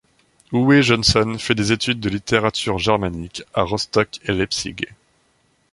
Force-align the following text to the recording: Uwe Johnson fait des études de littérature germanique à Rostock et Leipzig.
Uwe 0.51 0.81
Johnson 0.81 1.35
fait 1.37 1.53
des 1.53 1.71
études 1.73 1.99
de 1.99 2.09
littérature 2.09 2.79
germanique 2.79 3.43
à 3.53 3.61
Rostock 3.61 4.19
et 4.25 4.31
Leipzig. 4.31 4.75